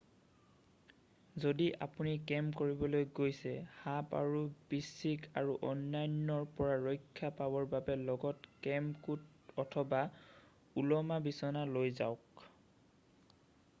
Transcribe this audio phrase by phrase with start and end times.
[1.41, 3.51] যদি আপুনি কেম্প কৰিবলৈ গৈছে
[3.81, 4.39] সাপ আৰু
[4.71, 9.99] বিশ্চিক আৰু অন্যান্যৰ পৰা ৰক্ষা পাবৰ বাবে লগত কেম্প কোট অথবা
[10.83, 12.47] ওলোমা বিচনা লৈ যাওক